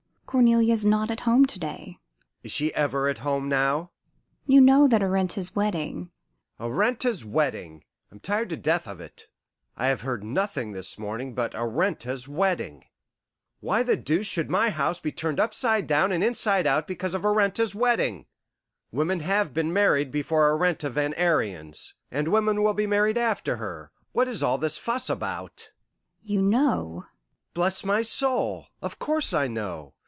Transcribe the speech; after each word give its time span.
"Cornelia 0.31 0.73
is 0.73 0.85
not 0.85 1.11
at 1.11 1.19
home 1.27 1.43
to 1.45 1.59
day." 1.59 1.97
"Is 2.41 2.53
she 2.53 2.73
ever 2.73 3.09
at 3.09 3.17
home 3.17 3.49
now?" 3.49 3.91
"You 4.45 4.61
know 4.61 4.87
that 4.87 5.03
Arenta's 5.03 5.53
wedding" 5.57 6.09
"Arenta's 6.57 7.25
wedding! 7.25 7.83
I 8.09 8.15
am 8.15 8.21
tired 8.21 8.47
to 8.51 8.55
death 8.55 8.87
of 8.87 9.01
it: 9.01 9.27
I 9.75 9.87
have 9.87 10.03
heard 10.03 10.23
nothing 10.23 10.71
this 10.71 10.97
morning 10.97 11.35
but 11.35 11.53
Arenta's 11.53 12.29
wedding. 12.29 12.85
Why 13.59 13.83
the 13.83 13.97
deuce! 13.97 14.25
should 14.25 14.49
my 14.49 14.69
house 14.69 15.01
be 15.01 15.11
turned 15.11 15.37
upside 15.37 15.85
down 15.85 16.13
and 16.13 16.23
inside 16.23 16.65
out 16.65 16.87
for 16.87 16.95
Arenta's 16.95 17.75
wedding? 17.75 18.25
Women 18.89 19.19
have 19.19 19.53
been 19.53 19.73
married 19.73 20.11
before 20.11 20.49
Arenta 20.57 20.89
Van 20.89 21.13
Ariens, 21.15 21.91
and 22.09 22.29
women 22.29 22.63
will 22.63 22.73
be 22.73 22.87
married 22.87 23.17
after 23.17 23.57
her. 23.57 23.91
What 24.13 24.29
is 24.29 24.41
all 24.41 24.57
this 24.57 24.77
fuss 24.77 25.09
about?" 25.09 25.71
"You 26.21 26.41
know" 26.41 27.05
"Bless 27.53 27.83
my 27.83 28.01
soul! 28.01 28.67
of 28.81 28.97
course 28.97 29.33
I 29.33 29.49
know. 29.49 29.93